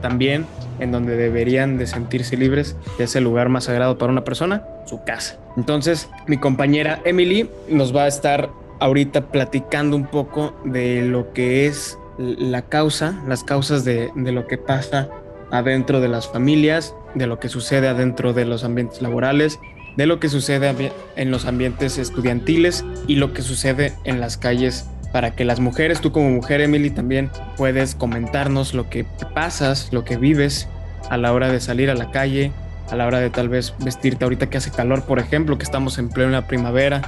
también 0.00 0.46
en 0.82 0.92
donde 0.92 1.16
deberían 1.16 1.78
de 1.78 1.86
sentirse 1.86 2.36
libres, 2.36 2.76
que 2.96 3.04
es 3.04 3.16
el 3.16 3.24
lugar 3.24 3.48
más 3.48 3.64
sagrado 3.64 3.98
para 3.98 4.12
una 4.12 4.24
persona, 4.24 4.64
su 4.86 5.02
casa. 5.04 5.38
Entonces, 5.56 6.08
mi 6.26 6.38
compañera 6.38 7.00
Emily 7.04 7.48
nos 7.68 7.94
va 7.94 8.04
a 8.04 8.08
estar 8.08 8.50
ahorita 8.80 9.28
platicando 9.28 9.96
un 9.96 10.06
poco 10.06 10.54
de 10.64 11.02
lo 11.02 11.32
que 11.32 11.66
es 11.66 11.98
la 12.18 12.62
causa, 12.62 13.22
las 13.26 13.44
causas 13.44 13.84
de, 13.84 14.10
de 14.14 14.32
lo 14.32 14.46
que 14.46 14.58
pasa 14.58 15.08
adentro 15.50 16.00
de 16.00 16.08
las 16.08 16.28
familias, 16.28 16.94
de 17.14 17.26
lo 17.26 17.38
que 17.38 17.48
sucede 17.48 17.88
adentro 17.88 18.32
de 18.32 18.44
los 18.44 18.64
ambientes 18.64 19.02
laborales, 19.02 19.60
de 19.96 20.06
lo 20.06 20.18
que 20.18 20.28
sucede 20.28 20.92
en 21.16 21.30
los 21.30 21.44
ambientes 21.46 21.98
estudiantiles 21.98 22.84
y 23.06 23.16
lo 23.16 23.32
que 23.32 23.42
sucede 23.42 23.92
en 24.04 24.20
las 24.20 24.36
calles 24.36 24.86
para 25.12 25.34
que 25.34 25.44
las 25.44 25.60
mujeres, 25.60 26.00
tú 26.00 26.10
como 26.10 26.30
mujer, 26.30 26.62
Emily, 26.62 26.90
también 26.90 27.30
puedes 27.56 27.94
comentarnos 27.94 28.72
lo 28.72 28.88
que 28.88 29.04
pasas, 29.34 29.92
lo 29.92 30.04
que 30.04 30.16
vives 30.16 30.68
a 31.10 31.16
la 31.16 31.32
hora 31.32 31.50
de 31.50 31.60
salir 31.60 31.90
a 31.90 31.94
la 31.94 32.10
calle, 32.10 32.52
a 32.90 32.96
la 32.96 33.06
hora 33.06 33.20
de 33.20 33.30
tal 33.30 33.48
vez 33.48 33.74
vestirte 33.78 34.24
ahorita 34.24 34.50
que 34.50 34.58
hace 34.58 34.70
calor, 34.70 35.04
por 35.04 35.18
ejemplo, 35.18 35.58
que 35.58 35.64
estamos 35.64 35.98
en 35.98 36.08
plena 36.08 36.46
primavera, 36.46 37.02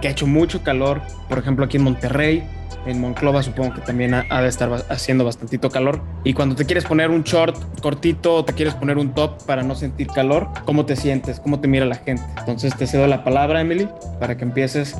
que 0.00 0.08
ha 0.08 0.10
hecho 0.10 0.26
mucho 0.26 0.62
calor, 0.62 1.00
por 1.28 1.38
ejemplo 1.38 1.64
aquí 1.64 1.76
en 1.76 1.84
Monterrey, 1.84 2.44
en 2.86 3.00
Monclova 3.00 3.42
supongo 3.42 3.74
que 3.74 3.80
también 3.80 4.14
ha, 4.14 4.40
de 4.40 4.48
estar 4.48 4.70
haciendo 4.88 5.24
bastantito 5.24 5.70
calor. 5.70 6.00
Y 6.24 6.34
cuando 6.34 6.54
te 6.54 6.64
quieres 6.64 6.84
poner 6.84 7.10
un 7.10 7.22
short 7.22 7.56
cortito 7.80 8.34
o 8.36 8.44
te 8.44 8.52
quieres 8.52 8.74
poner 8.74 8.96
un 8.96 9.12
top 9.12 9.44
para 9.44 9.62
no 9.62 9.74
sentir 9.74 10.06
calor, 10.06 10.48
¿cómo 10.64 10.86
te 10.86 10.96
sientes? 10.96 11.40
¿Cómo 11.40 11.60
te 11.60 11.68
mira 11.68 11.84
la 11.84 11.96
gente? 11.96 12.22
Entonces 12.38 12.76
te 12.76 12.86
cedo 12.86 13.06
la 13.06 13.24
palabra, 13.24 13.60
Emily, 13.60 13.88
para 14.20 14.36
que 14.36 14.44
empieces 14.44 14.96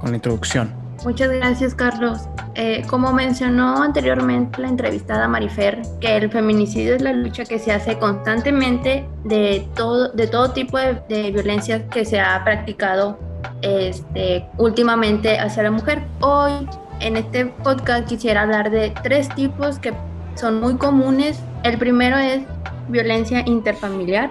con 0.00 0.10
la 0.10 0.16
introducción. 0.16 0.72
Muchas 1.04 1.30
gracias, 1.30 1.74
Carlos. 1.74 2.28
Eh, 2.56 2.82
como 2.88 3.12
mencionó 3.12 3.80
anteriormente 3.82 4.60
la 4.60 4.68
entrevistada 4.68 5.28
Marifer, 5.28 5.82
que 6.00 6.16
el 6.16 6.30
feminicidio 6.30 6.96
es 6.96 7.02
la 7.02 7.12
lucha 7.12 7.44
que 7.44 7.60
se 7.60 7.72
hace 7.72 7.96
constantemente 7.98 9.06
de 9.24 9.68
todo, 9.76 10.08
de 10.08 10.26
todo 10.26 10.50
tipo 10.50 10.76
de, 10.76 11.00
de 11.08 11.30
violencia 11.30 11.86
que 11.88 12.04
se 12.04 12.18
ha 12.18 12.42
practicado 12.42 13.18
este, 13.62 14.46
últimamente 14.58 15.38
hacia 15.38 15.62
la 15.62 15.70
mujer. 15.70 16.02
Hoy 16.20 16.68
en 17.00 17.16
este 17.16 17.46
podcast 17.46 18.08
quisiera 18.08 18.42
hablar 18.42 18.70
de 18.70 18.92
tres 19.02 19.28
tipos 19.34 19.78
que 19.78 19.92
son 20.34 20.60
muy 20.60 20.74
comunes. 20.74 21.40
El 21.62 21.78
primero 21.78 22.18
es 22.18 22.42
violencia 22.88 23.42
interfamiliar, 23.46 24.30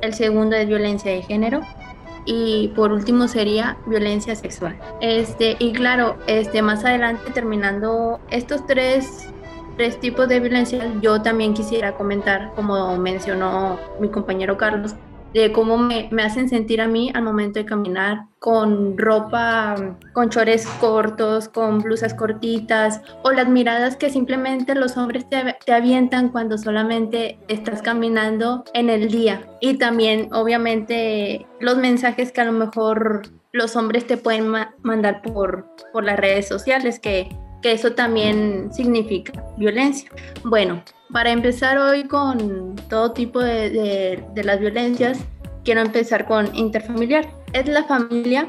el 0.00 0.14
segundo 0.14 0.54
es 0.54 0.68
violencia 0.68 1.10
de 1.10 1.22
género 1.22 1.62
y 2.26 2.68
por 2.74 2.92
último 2.92 3.28
sería 3.28 3.78
violencia 3.86 4.34
sexual. 4.34 4.76
Este, 5.00 5.56
y 5.58 5.72
claro, 5.72 6.16
este, 6.26 6.60
más 6.60 6.84
adelante 6.84 7.30
terminando 7.32 8.20
estos 8.30 8.66
tres, 8.66 9.28
tres 9.76 9.98
tipos 10.00 10.28
de 10.28 10.40
violencia, 10.40 10.92
yo 11.00 11.22
también 11.22 11.54
quisiera 11.54 11.92
comentar, 11.92 12.52
como 12.54 12.96
mencionó 12.98 13.78
mi 14.00 14.08
compañero 14.08 14.56
Carlos, 14.56 14.94
de 15.40 15.52
cómo 15.52 15.76
me, 15.76 16.08
me, 16.10 16.22
hacen 16.22 16.48
sentir 16.48 16.80
a 16.80 16.88
mí 16.88 17.12
al 17.14 17.22
momento 17.22 17.58
de 17.58 17.66
caminar 17.66 18.24
con 18.38 18.96
ropa, 18.96 19.98
con 20.14 20.30
chores 20.30 20.66
cortos, 20.80 21.48
con 21.48 21.80
blusas 21.80 22.14
cortitas, 22.14 23.02
o 23.22 23.32
las 23.32 23.46
miradas 23.46 23.96
que 23.96 24.08
simplemente 24.08 24.74
los 24.74 24.96
hombres 24.96 25.28
te, 25.28 25.56
te 25.64 25.72
avientan 25.72 26.30
cuando 26.30 26.56
solamente 26.56 27.38
estás 27.48 27.82
caminando 27.82 28.64
en 28.72 28.88
el 28.88 29.08
día. 29.08 29.46
Y 29.60 29.74
también, 29.74 30.30
obviamente, 30.32 31.46
los 31.60 31.76
mensajes 31.76 32.32
que 32.32 32.40
a 32.40 32.46
lo 32.46 32.52
mejor 32.52 33.22
los 33.52 33.76
hombres 33.76 34.06
te 34.06 34.16
pueden 34.16 34.50
mandar 34.82 35.20
por, 35.20 35.66
por 35.92 36.04
las 36.04 36.18
redes 36.18 36.48
sociales, 36.48 36.98
que, 36.98 37.28
que 37.60 37.72
eso 37.72 37.92
también 37.92 38.72
significa 38.72 39.44
violencia. 39.58 40.10
Bueno, 40.44 40.82
para 41.12 41.30
empezar 41.30 41.78
hoy 41.78 42.04
con 42.04 42.76
todo 42.88 43.12
tipo 43.12 43.40
de, 43.40 44.24
las 44.34 44.60
violencias, 44.60 45.18
quiero 45.64 45.80
empezar 45.80 46.26
con 46.26 46.54
interfamiliar. 46.54 47.28
Es 47.52 47.68
la 47.68 47.84
familia, 47.84 48.46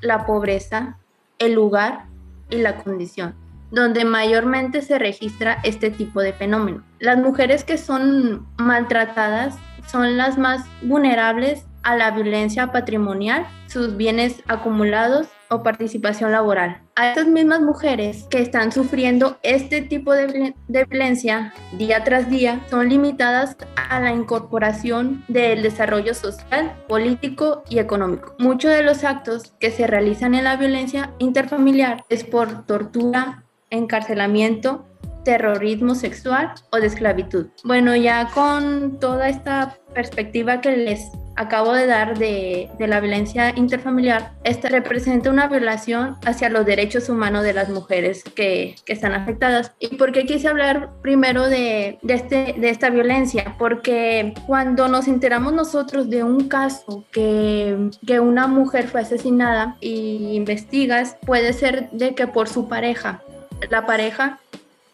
la 0.00 0.26
pobreza, 0.26 0.98
el 1.38 1.54
lugar 1.54 2.06
y 2.48 2.56
la 2.56 2.76
condición, 2.76 3.34
donde 3.70 4.04
mayormente 4.04 4.82
se 4.82 4.98
registra 4.98 5.58
este 5.62 5.90
tipo 5.90 6.20
de 6.20 6.32
fenómeno. 6.32 6.82
Las 6.98 7.18
mujeres 7.18 7.64
que 7.64 7.78
son 7.78 8.46
maltratadas 8.56 9.56
son 9.86 10.16
las 10.16 10.38
más 10.38 10.64
vulnerables 10.82 11.64
a 11.82 11.96
la 11.96 12.10
violencia 12.10 12.72
patrimonial, 12.72 13.46
sus 13.66 13.96
bienes 13.96 14.42
acumulados 14.46 15.28
o 15.48 15.62
participación 15.62 16.32
laboral. 16.32 16.80
A 16.94 17.10
estas 17.10 17.26
mismas 17.26 17.60
mujeres 17.60 18.26
que 18.30 18.40
están 18.40 18.72
sufriendo 18.72 19.38
este 19.42 19.82
tipo 19.82 20.12
de, 20.12 20.54
violencia 20.68 21.52
día 21.72 22.04
tras 22.04 22.30
día 22.30 22.60
son 22.70 22.88
limitadas 22.88 23.56
a 23.88 24.00
la 24.00 24.12
incorporación 24.12 25.24
del 25.28 25.62
desarrollo 25.62 26.14
social, 26.14 26.72
político 26.88 27.64
y 27.68 27.78
económico. 27.78 28.34
Muchos 28.38 28.70
de 28.70 28.82
los 28.82 29.02
actos 29.02 29.54
que 29.58 29.70
se 29.70 29.86
realizan 29.86 30.34
en 30.34 30.44
la 30.44 30.56
violencia 30.56 31.12
interfamiliar 31.18 32.04
es 32.08 32.22
por 32.22 32.64
tortura, 32.66 33.44
encarcelamiento, 33.70 34.86
terrorismo 35.24 35.94
sexual 35.94 36.52
o 36.70 36.76
de 36.78 36.86
esclavitud. 36.86 37.48
Bueno, 37.64 37.94
ya 37.96 38.28
con 38.32 38.98
toda 38.98 39.28
esta 39.28 39.76
perspectiva 39.94 40.60
que 40.60 40.76
les 40.76 41.10
acabo 41.40 41.72
de 41.72 41.86
dar 41.86 42.18
de, 42.18 42.68
la 42.78 43.00
violencia 43.00 43.54
interfamiliar, 43.56 44.32
esta 44.44 44.68
representa 44.68 45.30
una 45.30 45.48
violación 45.48 46.16
hacia 46.26 46.50
los 46.50 46.66
derechos 46.66 47.08
humanos 47.08 47.44
de 47.44 47.54
las 47.54 47.70
mujeres 47.70 48.22
que, 48.22 48.76
están 48.86 49.12
afectadas. 49.12 49.72
¿Y 49.78 49.96
por 49.96 50.12
qué 50.12 50.26
quise 50.26 50.48
hablar 50.48 50.90
primero 51.00 51.48
de, 51.48 51.98
este, 52.06 52.54
de 52.58 52.68
esta 52.68 52.90
violencia? 52.90 53.54
Porque 53.58 54.34
cuando 54.46 54.88
nos 54.88 55.08
enteramos 55.08 55.52
nosotros 55.52 56.10
de 56.10 56.24
un 56.24 56.48
caso 56.48 57.04
que, 57.10 57.90
que 58.06 58.20
una 58.20 58.46
mujer 58.46 58.88
fue 58.88 59.00
asesinada 59.00 59.76
y 59.80 60.32
investigas, 60.34 61.16
puede 61.24 61.52
ser 61.52 61.88
de 61.92 62.14
que 62.14 62.26
por 62.26 62.48
su 62.48 62.68
pareja, 62.68 63.22
la 63.70 63.86
pareja 63.86 64.40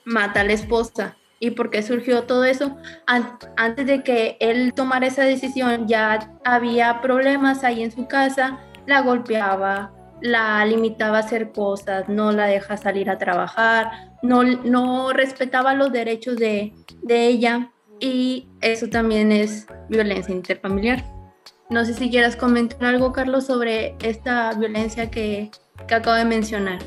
mata 0.05 0.43
a 0.43 0.45
la 0.45 0.53
esposa 0.53 1.17
¿Y 1.38 1.50
por 1.50 1.71
qué 1.71 1.83
surgió 1.83 2.25
todo 2.25 2.45
eso? 2.45 2.76
Antes 3.07 3.87
de 3.87 4.02
que 4.02 4.37
él 4.40 4.73
tomara 4.75 5.07
esa 5.07 5.25
decisión 5.25 5.87
ya 5.87 6.33
había 6.45 7.00
problemas 7.02 7.62
ahí 7.62 7.83
en 7.83 7.93
su 7.93 8.07
casa, 8.07 8.59
la 8.87 9.02
golpeaba, 9.02 9.93
la 10.23 10.64
limitaba 10.64 11.19
a 11.19 11.21
hacer 11.21 11.52
cosas, 11.52 12.09
no 12.09 12.33
la 12.33 12.47
deja 12.47 12.76
salir 12.76 13.11
a 13.11 13.19
trabajar, 13.19 13.90
no, 14.23 14.43
no 14.45 15.12
respetaba 15.12 15.75
los 15.75 15.93
derechos 15.93 16.37
de, 16.37 16.73
de 17.02 17.26
ella 17.26 17.71
y 18.00 18.49
eso 18.61 18.88
también 18.88 19.33
es 19.33 19.66
violencia 19.88 20.35
interfamiliar. 20.35 21.05
No 21.69 21.85
sé 21.85 21.95
si 21.95 22.11
quieras 22.11 22.37
comentar 22.37 22.85
algo, 22.85 23.12
Carlos, 23.12 23.47
sobre 23.47 23.97
esta 24.00 24.52
violencia 24.55 25.11
que, 25.11 25.50
que 25.88 25.95
acabo 25.95 26.16
de 26.16 26.25
mencionar. 26.25 26.78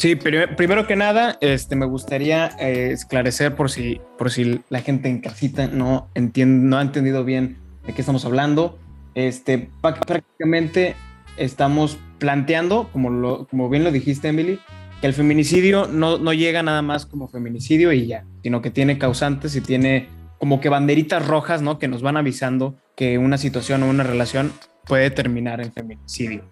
Sí, 0.00 0.16
pero 0.16 0.56
primero 0.56 0.86
que 0.86 0.96
nada, 0.96 1.36
este, 1.42 1.76
me 1.76 1.84
gustaría 1.84 2.52
eh, 2.58 2.88
esclarecer 2.90 3.54
por 3.54 3.70
si, 3.70 4.00
por 4.16 4.30
si 4.30 4.62
la 4.70 4.80
gente 4.80 5.10
en 5.10 5.20
casita 5.20 5.66
no, 5.66 6.08
entiende, 6.14 6.66
no 6.66 6.78
ha 6.78 6.80
entendido 6.80 7.22
bien 7.22 7.58
de 7.86 7.92
qué 7.92 8.00
estamos 8.00 8.24
hablando. 8.24 8.78
Este, 9.14 9.68
prácticamente 9.82 10.96
estamos 11.36 11.98
planteando, 12.18 12.88
como, 12.94 13.10
lo, 13.10 13.46
como 13.48 13.68
bien 13.68 13.84
lo 13.84 13.92
dijiste, 13.92 14.28
Emily, 14.28 14.58
que 15.02 15.06
el 15.06 15.12
feminicidio 15.12 15.86
no, 15.86 16.16
no 16.16 16.32
llega 16.32 16.62
nada 16.62 16.80
más 16.80 17.04
como 17.04 17.28
feminicidio 17.28 17.92
y 17.92 18.06
ya, 18.06 18.24
sino 18.42 18.62
que 18.62 18.70
tiene 18.70 18.96
causantes 18.96 19.54
y 19.54 19.60
tiene 19.60 20.08
como 20.38 20.62
que 20.62 20.70
banderitas 20.70 21.26
rojas, 21.26 21.60
¿no? 21.60 21.78
Que 21.78 21.88
nos 21.88 22.00
van 22.00 22.16
avisando 22.16 22.74
que 22.96 23.18
una 23.18 23.36
situación 23.36 23.82
o 23.82 23.90
una 23.90 24.04
relación 24.04 24.50
puede 24.86 25.10
terminar 25.10 25.60
en 25.60 25.74
feminicidio. 25.74 26.42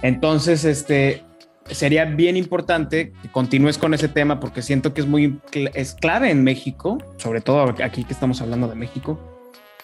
Entonces, 0.00 0.64
este, 0.64 1.22
sería 1.70 2.04
bien 2.04 2.36
importante 2.36 3.12
que 3.22 3.28
continúes 3.30 3.78
con 3.78 3.94
ese 3.94 4.08
tema 4.08 4.40
porque 4.40 4.62
siento 4.62 4.92
que 4.94 5.00
es 5.00 5.06
muy 5.06 5.40
es 5.52 5.94
clave 5.94 6.30
en 6.30 6.44
México, 6.44 6.98
sobre 7.16 7.40
todo 7.40 7.74
aquí 7.82 8.04
que 8.04 8.12
estamos 8.12 8.40
hablando 8.40 8.68
de 8.68 8.74
México, 8.74 9.18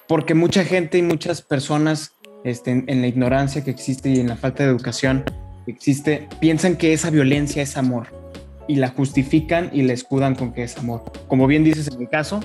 porque 0.07 0.35
mucha 0.35 0.65
gente 0.65 0.99
y 0.99 1.03
muchas 1.03 1.43
personas 1.43 2.13
este, 2.45 2.71
en, 2.71 3.01
la 3.01 3.07
ignorancia 3.07 3.65
que 3.65 3.71
existe 3.71 4.11
y 4.11 4.21
en 4.21 4.29
la 4.29 4.37
falta 4.37 4.63
de 4.63 4.71
educación 4.71 5.25
que 5.65 5.73
existe, 5.73 6.29
piensan 6.41 6.77
que 6.77 6.93
esa 6.93 7.11
violencia 7.11 7.63
es 7.63 7.77
amor 7.77 8.07
y 8.69 8.77
la 8.77 8.89
justifican 8.89 9.71
y 9.73 9.83
la 9.83 9.93
escudan 9.93 10.35
con 10.35 10.53
que 10.53 10.63
es 10.63 10.77
amor. 10.79 11.05
Como 11.27 11.47
bien 11.47 11.65
dices 11.65 11.89
en 11.89 11.99
mi 11.99 12.07
caso, 12.07 12.41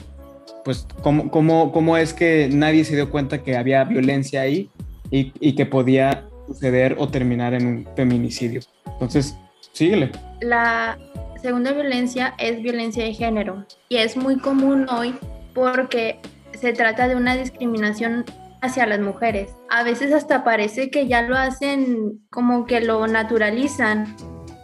pues 0.65 0.87
cómo, 1.01 1.29
cómo, 1.29 1.71
cómo 1.71 1.97
es 1.97 2.13
que 2.13 2.49
nadie 2.51 2.85
se 2.85 2.95
dio 2.95 3.11
cuenta 3.11 3.43
que 3.43 3.55
había 3.55 3.83
violencia 3.83 4.41
ahí 4.41 4.69
y, 5.11 5.31
y 5.39 5.55
que 5.55 5.65
podía 5.65 6.25
suceder 6.47 6.95
o 6.97 7.07
terminar 7.07 7.53
en 7.53 7.67
un 7.67 7.87
feminicidio. 7.95 8.61
Entonces, 9.03 9.35
síguele. 9.73 10.11
La 10.41 10.97
segunda 11.41 11.73
violencia 11.73 12.35
es 12.37 12.61
violencia 12.61 13.03
de 13.03 13.13
género 13.13 13.65
y 13.89 13.97
es 13.97 14.15
muy 14.15 14.37
común 14.37 14.87
hoy 14.89 15.13
porque 15.53 16.19
se 16.53 16.71
trata 16.71 17.07
de 17.07 17.15
una 17.15 17.35
discriminación 17.35 18.23
hacia 18.61 18.85
las 18.85 19.01
mujeres. 19.01 19.51
A 19.69 19.83
veces 19.83 20.13
hasta 20.13 20.45
parece 20.45 20.89
que 20.89 21.07
ya 21.07 21.21
lo 21.21 21.35
hacen 21.35 22.21
como 22.29 22.65
que 22.65 22.79
lo 22.79 23.05
naturalizan 23.07 24.15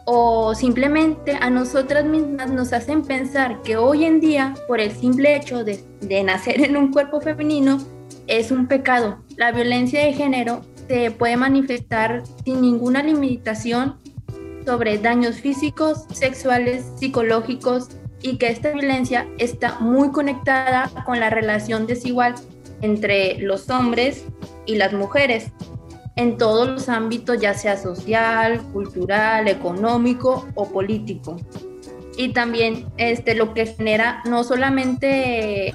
o 0.05 0.55
simplemente 0.55 1.37
a 1.39 1.49
nosotras 1.49 2.05
mismas 2.05 2.49
nos 2.49 2.71
hacen 2.71 3.03
pensar 3.03 3.61
que 3.61 3.75
hoy 3.75 4.05
en 4.05 4.21
día, 4.21 4.55
por 4.67 4.79
el 4.79 4.91
simple 4.91 5.35
hecho 5.35 5.65
de, 5.65 5.83
de 5.99 6.23
nacer 6.23 6.61
en 6.63 6.77
un 6.77 6.93
cuerpo 6.93 7.19
femenino, 7.19 7.77
es 8.27 8.51
un 8.51 8.67
pecado. 8.67 9.19
La 9.35 9.51
violencia 9.51 10.03
de 10.03 10.13
género 10.13 10.61
se 10.87 11.11
puede 11.11 11.37
manifestar 11.37 12.23
sin 12.45 12.61
ninguna 12.61 13.03
limitación 13.03 13.97
sobre 14.69 14.99
daños 14.99 15.37
físicos, 15.37 16.05
sexuales, 16.13 16.85
psicológicos 16.95 17.87
y 18.21 18.37
que 18.37 18.49
esta 18.49 18.69
violencia 18.69 19.27
está 19.39 19.79
muy 19.79 20.11
conectada 20.11 20.91
con 21.07 21.19
la 21.19 21.31
relación 21.31 21.87
desigual 21.87 22.35
entre 22.81 23.39
los 23.39 23.67
hombres 23.71 24.25
y 24.67 24.75
las 24.75 24.93
mujeres 24.93 25.51
en 26.17 26.37
todos 26.37 26.67
los 26.67 26.87
ámbitos, 26.87 27.41
ya 27.41 27.55
sea 27.55 27.77
social, 27.77 28.61
cultural, 28.71 29.47
económico 29.47 30.47
o 30.53 30.67
político. 30.71 31.37
Y 32.15 32.33
también 32.33 32.85
este, 32.97 33.33
lo 33.33 33.55
que 33.55 33.65
genera 33.65 34.21
no 34.25 34.43
solamente 34.43 35.73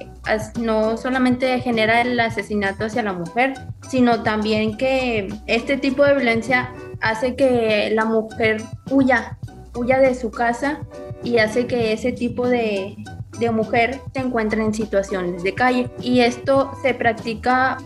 no 0.58 0.96
solamente 0.96 1.60
genera 1.60 2.00
el 2.00 2.18
asesinato 2.18 2.86
hacia 2.86 3.02
la 3.02 3.12
mujer, 3.12 3.54
sino 3.88 4.22
también 4.22 4.76
que 4.76 5.28
este 5.46 5.76
tipo 5.76 6.04
de 6.04 6.14
violencia 6.14 6.72
hace 7.00 7.36
que 7.36 7.90
la 7.92 8.04
mujer 8.04 8.62
huya, 8.90 9.38
huya 9.74 9.98
de 9.98 10.14
su 10.14 10.30
casa 10.30 10.80
y 11.22 11.38
hace 11.38 11.66
que 11.66 11.92
ese 11.92 12.12
tipo 12.12 12.48
de, 12.48 12.96
de 13.38 13.50
mujer 13.50 14.00
se 14.12 14.20
encuentre 14.20 14.62
en 14.62 14.72
situaciones 14.72 15.42
de 15.42 15.54
calle. 15.54 15.90
Y 16.00 16.20
esto 16.20 16.72
se 16.82 16.94
practica 16.94 17.78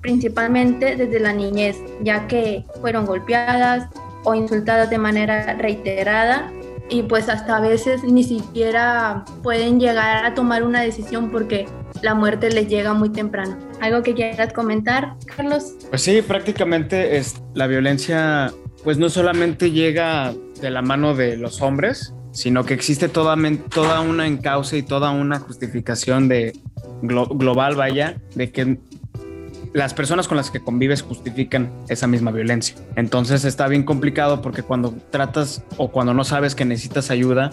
principalmente 0.00 0.96
desde 0.96 1.20
la 1.20 1.32
niñez, 1.32 1.76
ya 2.02 2.26
que 2.26 2.64
fueron 2.80 3.06
golpeadas 3.06 3.88
o 4.24 4.34
insultadas 4.34 4.90
de 4.90 4.98
manera 4.98 5.54
reiterada 5.54 6.50
y 6.88 7.02
pues 7.02 7.28
hasta 7.28 7.56
a 7.56 7.60
veces 7.60 8.04
ni 8.04 8.24
siquiera 8.24 9.24
pueden 9.42 9.80
llegar 9.80 10.24
a 10.24 10.34
tomar 10.34 10.62
una 10.62 10.82
decisión 10.82 11.30
porque 11.30 11.66
la 12.04 12.14
muerte 12.14 12.50
les 12.50 12.68
llega 12.68 12.92
muy 12.92 13.08
temprano. 13.08 13.56
¿Algo 13.80 14.02
que 14.02 14.12
quieras 14.12 14.52
comentar, 14.52 15.16
Carlos? 15.34 15.72
Pues 15.88 16.02
sí, 16.02 16.20
prácticamente 16.20 17.16
es, 17.16 17.42
la 17.54 17.66
violencia 17.66 18.52
pues 18.84 18.98
no 18.98 19.08
solamente 19.08 19.70
llega 19.70 20.34
de 20.60 20.70
la 20.70 20.82
mano 20.82 21.14
de 21.14 21.38
los 21.38 21.62
hombres, 21.62 22.12
sino 22.30 22.66
que 22.66 22.74
existe 22.74 23.08
toda, 23.08 23.34
toda 23.70 24.02
una 24.02 24.26
encauce 24.26 24.76
y 24.76 24.82
toda 24.82 25.12
una 25.12 25.38
justificación 25.38 26.28
de 26.28 26.52
global, 27.00 27.74
vaya, 27.74 28.20
de 28.34 28.52
que 28.52 28.78
las 29.72 29.94
personas 29.94 30.28
con 30.28 30.36
las 30.36 30.50
que 30.50 30.60
convives 30.60 31.00
justifican 31.00 31.72
esa 31.88 32.06
misma 32.06 32.32
violencia. 32.32 32.76
Entonces 32.96 33.46
está 33.46 33.66
bien 33.66 33.82
complicado 33.82 34.42
porque 34.42 34.62
cuando 34.62 34.94
tratas 35.10 35.64
o 35.78 35.90
cuando 35.90 36.12
no 36.12 36.24
sabes 36.24 36.54
que 36.54 36.66
necesitas 36.66 37.10
ayuda, 37.10 37.50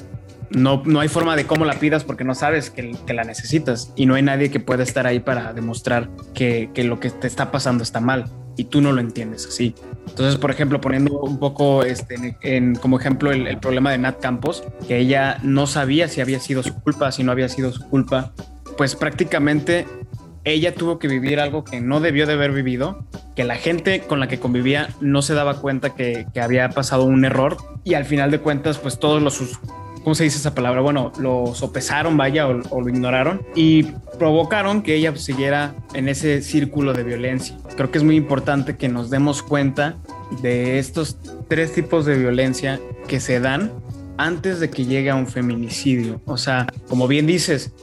no, 0.53 0.83
no 0.85 0.99
hay 0.99 1.07
forma 1.07 1.35
de 1.35 1.45
cómo 1.45 1.65
la 1.65 1.73
pidas 1.79 2.03
porque 2.03 2.23
no 2.23 2.35
sabes 2.35 2.69
que, 2.69 2.95
la 3.13 3.23
necesitas 3.23 3.91
y 3.95 4.05
no 4.05 4.15
hay 4.15 4.21
nadie 4.21 4.51
que 4.51 4.59
pueda 4.59 4.83
estar 4.83 5.07
ahí 5.07 5.19
para 5.19 5.53
demostrar 5.53 6.09
que, 6.33 6.69
lo 6.75 6.99
que 6.99 7.09
te 7.09 7.27
está 7.27 7.51
pasando 7.51 7.83
está 7.83 7.99
mal 7.99 8.25
y 8.57 8.65
tú 8.65 8.81
no 8.81 8.91
lo 8.91 9.01
entiendes 9.01 9.47
así. 9.47 9.75
Entonces, 10.07 10.37
por 10.37 10.51
ejemplo, 10.51 10.81
poniendo 10.81 11.19
un 11.19 11.39
poco 11.39 11.83
este, 11.83 12.37
en, 12.41 12.75
como 12.75 12.99
ejemplo 12.99 13.31
el, 13.31 13.47
el, 13.47 13.57
problema 13.57 13.91
de 13.91 13.97
Nat 13.97 14.19
Campos, 14.19 14.63
que 14.87 14.97
ella 14.97 15.37
no 15.43 15.67
sabía 15.67 16.07
si 16.07 16.21
había 16.21 16.39
sido 16.39 16.63
su 16.63 16.73
culpa, 16.81 17.11
si 17.11 17.23
no 17.23 17.31
había 17.31 17.49
sido 17.49 17.71
su 17.71 17.87
culpa, 17.87 18.33
pues 18.77 18.95
prácticamente 18.95 19.85
ella 20.43 20.73
tuvo 20.73 20.97
que 20.97 21.07
vivir 21.07 21.39
algo 21.39 21.63
que 21.63 21.81
no 21.81 21.99
debió 21.99 22.25
de 22.25 22.33
haber 22.33 22.51
vivido, 22.51 23.05
que 23.35 23.43
la 23.43 23.55
gente 23.55 24.01
con 24.01 24.19
la 24.19 24.27
que 24.27 24.39
convivía 24.39 24.89
no 24.99 25.21
se 25.21 25.33
daba 25.33 25.61
cuenta 25.61 25.93
que, 25.93 26.25
había 26.41 26.69
pasado 26.69 27.03
un 27.03 27.23
error 27.23 27.57
y 27.83 27.93
al 27.93 28.05
final 28.05 28.31
de 28.31 28.39
cuentas 28.39 28.79
pues 28.79 28.97
todos 28.97 29.21
los, 29.21 29.59
¿cómo 30.03 30.15
se 30.15 30.23
dice 30.23 30.37
esa 30.37 30.53
palabra? 30.53 30.81
Bueno, 30.81 31.11
lo 31.19 31.53
sopesaron, 31.53 32.17
vaya, 32.17 32.47
o, 32.47 32.81
lo 32.81 32.89
ignoraron 32.89 33.41
y 33.55 33.83
provocaron 34.17 34.81
que 34.81 34.95
ella 34.95 35.15
siguiera 35.15 35.75
en 35.93 36.09
ese 36.09 36.41
círculo 36.41 36.93
de 36.93 37.03
violencia. 37.03 37.57
Creo 37.75 37.91
que 37.91 37.97
es 37.97 38.03
muy 38.03 38.15
importante 38.15 38.77
que 38.77 38.89
nos 38.89 39.09
demos 39.09 39.41
cuenta 39.41 39.97
de 40.41 40.79
estos 40.79 41.17
tres 41.47 41.73
tipos 41.73 42.05
de 42.05 42.17
violencia 42.17 42.79
que 43.07 43.19
se 43.19 43.39
dan 43.39 43.71
antes 44.17 44.59
de 44.59 44.69
que 44.69 44.85
llegue 44.85 45.09
a 45.09 45.15
un 45.15 45.27
feminicidio. 45.27 46.21
O 46.25 46.37
sea, 46.37 46.67
como 46.87 47.07
bien 47.07 47.25
dices, 47.25 47.73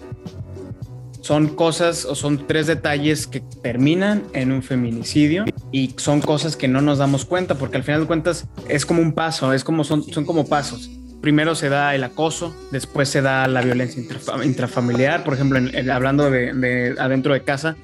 son 1.21 1.49
cosas 1.49 2.05
o 2.05 2.15
son 2.15 2.47
tres 2.47 2.67
detalles 2.67 3.27
que 3.27 3.41
terminan 3.41 4.23
en 4.33 4.53
un 4.53 4.63
feminicidio 4.63 5.45
y 5.73 5.95
son 5.99 6.21
cosas 6.21 6.57
que 6.57 6.69
no 6.69 6.81
nos 6.81 6.99
damos 6.99 7.25
cuenta 7.25 7.57
porque 7.57 7.77
al 7.77 7.83
final 7.83 8.03
de 8.03 8.07
cuentas 8.07 8.47
es 8.69 8.87
como 8.87 9.03
un 9.03 9.13
paso, 9.13 9.53
es 9.53 9.65
como 9.65 9.85
son, 9.85 10.03
son 10.05 10.25
como 10.25 10.47
pasos. 10.47 10.91
Primero 11.21 11.55
se 11.55 11.69
da 11.69 11.95
el 11.95 12.05
acoso, 12.05 12.55
después 12.71 13.09
se 13.09 13.23
da 13.23 13.47
la 13.49 13.61
violencia 13.61 14.03
intrafamiliar, 14.45 15.25
por 15.25 15.35
ejemplo, 15.35 15.59
hablando 15.93 16.31
de, 16.31 16.95
adentro 16.99 17.35
de 17.35 17.43
casa, 17.43 17.77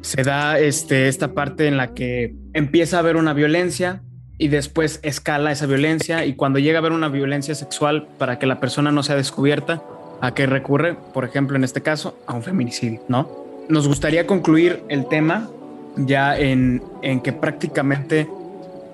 se 0.00 0.22
da 0.22 0.58
este, 0.58 1.08
esta 1.08 1.34
parte 1.34 1.66
en 1.66 1.76
la 1.76 1.92
que 1.92 2.34
empieza 2.54 2.96
a 2.96 3.00
haber 3.00 3.16
una 3.16 3.34
violencia, 3.34 4.02
y 4.38 4.48
después 4.48 5.00
escala 5.02 5.52
esa 5.52 5.66
violencia 5.66 6.24
y 6.24 6.34
cuando 6.34 6.58
llega 6.58 6.78
a 6.78 6.80
haber 6.80 6.92
una 6.92 7.10
violencia 7.10 7.54
sexual 7.54 8.08
para 8.16 8.38
que 8.38 8.46
la 8.46 8.58
persona 8.58 8.90
no 8.90 9.02
sea 9.02 9.14
descubierta, 9.16 9.82
¿A 10.20 10.34
qué 10.34 10.46
recurre? 10.46 10.96
Por 11.14 11.24
ejemplo, 11.24 11.56
en 11.56 11.64
este 11.64 11.80
caso, 11.82 12.18
a 12.26 12.34
un 12.34 12.42
feminicidio, 12.42 13.00
¿no? 13.08 13.28
Nos 13.68 13.88
gustaría 13.88 14.26
concluir 14.26 14.82
el 14.88 15.06
tema 15.06 15.48
ya 15.96 16.38
en, 16.38 16.82
en 17.02 17.20
que 17.20 17.32
prácticamente 17.32 18.28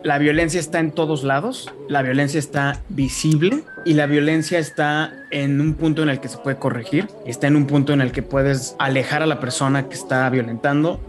la 0.03 0.19
violencia 0.19 0.61
está 0.61 0.79
en 0.79 0.93
todos 0.93 1.25
lados, 1.25 1.73
la 1.89 2.03
violencia 2.03 2.39
está 2.39 2.81
visible 2.89 3.65
y 3.85 3.95
la 3.95 4.07
violencia 4.07 4.59
está 4.59 5.13
en 5.31 5.61
un 5.61 5.75
punto 5.75 6.03
en 6.03 6.09
el 6.09 6.21
que 6.21 6.29
se 6.29 6.39
puede 6.39 6.57
corregir, 6.57 7.09
está 7.27 7.47
en 7.47 7.57
un 7.57 7.67
punto 7.67 7.93
en 7.93 8.01
el 8.01 8.13
que 8.13 8.23
puedes 8.23 8.77
alejar 8.79 9.23
a 9.23 9.27
la 9.27 9.41
persona 9.41 9.89
que 9.89 9.95
está 9.95 10.29
violentando 10.31 11.01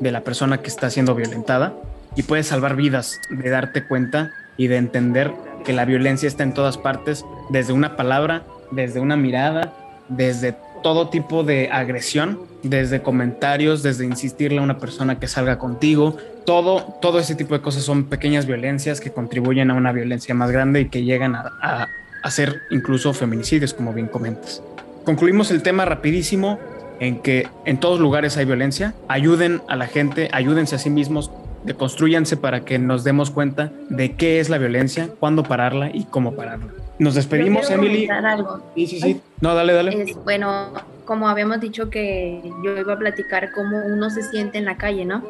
de 0.00 0.10
la 0.12 0.22
persona 0.22 0.58
que 0.58 0.68
está 0.68 0.90
siendo 0.90 1.14
violentada 1.14 1.74
y 2.16 2.22
puedes 2.22 2.48
salvar 2.48 2.76
vidas 2.76 3.20
de 3.30 3.50
darte 3.50 3.86
cuenta 3.86 4.32
y 4.56 4.66
de 4.66 4.76
entender 4.76 5.32
que 5.64 5.72
la 5.72 5.84
violencia 5.84 6.26
está 6.26 6.42
en 6.42 6.54
todas 6.54 6.78
partes, 6.78 7.24
desde 7.50 7.72
una 7.72 7.96
palabra 7.96 8.44
desde 8.70 9.00
una 9.00 9.16
mirada, 9.16 9.72
desde 10.08 10.56
todo 10.82 11.08
tipo 11.08 11.44
de 11.44 11.68
agresión, 11.70 12.40
desde 12.62 13.02
comentarios, 13.02 13.82
desde 13.82 14.04
insistirle 14.04 14.58
a 14.58 14.62
una 14.62 14.78
persona 14.78 15.18
que 15.18 15.26
salga 15.26 15.58
contigo, 15.58 16.16
todo, 16.44 16.82
todo 17.00 17.18
ese 17.18 17.34
tipo 17.34 17.54
de 17.54 17.60
cosas 17.60 17.82
son 17.82 18.04
pequeñas 18.04 18.46
violencias 18.46 19.00
que 19.00 19.10
contribuyen 19.10 19.70
a 19.70 19.74
una 19.74 19.92
violencia 19.92 20.34
más 20.34 20.50
grande 20.50 20.82
y 20.82 20.88
que 20.88 21.02
llegan 21.02 21.34
a, 21.34 21.88
a, 22.22 22.30
ser 22.30 22.62
incluso 22.70 23.12
feminicidios, 23.12 23.74
como 23.74 23.92
bien 23.92 24.06
comentas. 24.06 24.62
Concluimos 25.04 25.50
el 25.50 25.62
tema 25.62 25.84
rapidísimo 25.84 26.58
en 27.00 27.20
que 27.20 27.48
en 27.64 27.78
todos 27.78 27.98
lugares 27.98 28.36
hay 28.36 28.44
violencia, 28.44 28.94
ayuden 29.08 29.62
a 29.68 29.76
la 29.76 29.86
gente, 29.86 30.28
ayúdense 30.32 30.76
a 30.76 30.78
sí 30.78 30.90
mismos, 30.90 31.30
deconstruyanse 31.64 32.36
para 32.36 32.64
que 32.64 32.78
nos 32.78 33.04
demos 33.04 33.30
cuenta 33.30 33.72
de 33.88 34.12
qué 34.12 34.40
es 34.40 34.48
la 34.48 34.58
violencia, 34.58 35.08
cuándo 35.18 35.42
pararla 35.42 35.90
y 35.92 36.04
cómo 36.04 36.34
pararla. 36.34 36.68
Nos 36.98 37.14
despedimos, 37.14 37.70
Emily. 37.70 38.06
Algo. 38.08 38.60
Sí, 38.74 38.86
sí, 38.86 39.00
sí. 39.00 39.20
No, 39.40 39.54
dale, 39.54 39.72
dale. 39.72 40.14
bueno, 40.22 40.72
como 41.06 41.28
habíamos 41.28 41.58
dicho 41.60 41.88
que 41.88 42.42
yo 42.62 42.76
iba 42.76 42.92
a 42.92 42.98
platicar 42.98 43.52
cómo 43.52 43.78
uno 43.86 44.10
se 44.10 44.22
siente 44.22 44.58
en 44.58 44.66
la 44.66 44.76
calle, 44.76 45.06
¿no? 45.06 45.24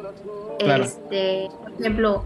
Este, 0.61 1.49
por 1.63 1.71
ejemplo, 1.79 2.25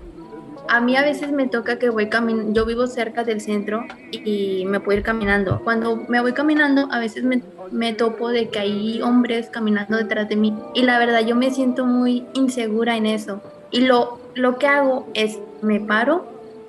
a 0.67 0.81
mí 0.81 0.95
a 0.95 1.01
veces 1.01 1.31
me 1.31 1.47
toca 1.47 1.77
que 1.77 1.89
voy 1.89 2.09
caminando, 2.09 2.53
yo 2.53 2.65
vivo 2.65 2.87
cerca 2.87 3.23
del 3.23 3.41
centro 3.41 3.85
y 4.11 4.65
me 4.65 4.79
puedo 4.79 4.97
ir 4.97 5.03
caminando. 5.03 5.61
Cuando 5.63 5.97
me 6.07 6.21
voy 6.21 6.33
caminando, 6.33 6.87
a 6.91 6.99
veces 6.99 7.23
me, 7.23 7.41
me, 7.71 7.93
topo 7.93 8.29
de 8.29 8.49
que 8.49 8.59
hay 8.59 9.01
hombres 9.01 9.49
caminando 9.49 9.97
detrás 9.97 10.27
de 10.29 10.35
mí 10.35 10.53
y 10.73 10.83
la 10.83 10.97
verdad 10.99 11.25
yo 11.25 11.35
me 11.35 11.51
siento 11.51 11.85
muy 11.85 12.25
insegura 12.33 12.97
en 12.97 13.05
eso. 13.05 13.41
Y 13.71 13.81
lo, 13.81 14.19
lo 14.33 14.57
que 14.57 14.67
hago 14.67 15.07
es 15.13 15.39
me 15.61 15.79
paro 15.79 16.25